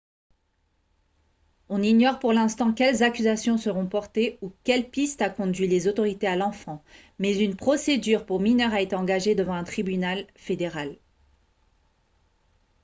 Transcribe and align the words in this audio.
on 1.69 1.83
ignore 1.83 2.17
pour 2.17 2.33
l'instant 2.33 2.73
quelles 2.73 3.03
accusations 3.03 3.59
seront 3.59 3.85
portées 3.85 4.39
ou 4.41 4.51
quelle 4.63 4.89
piste 4.89 5.21
a 5.21 5.29
conduit 5.29 5.67
les 5.67 5.87
autorités 5.87 6.25
à 6.25 6.35
l'enfant 6.35 6.83
mais 7.19 7.37
une 7.37 7.55
procédure 7.55 8.25
pour 8.25 8.39
mineurs 8.39 8.73
a 8.73 8.81
été 8.81 8.95
engagée 8.95 9.35
devant 9.35 9.53
un 9.53 9.63
tribunal 9.63 10.25
fédéral 10.35 10.97